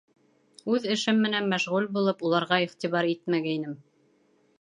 Үҙ 0.75 0.85
эшем 0.93 1.19
менән 1.25 1.45
мәшғүл 1.51 1.85
булып, 1.97 2.23
уларға 2.29 2.59
иғтибар 2.65 3.09
итмәгәйнем. 3.11 3.77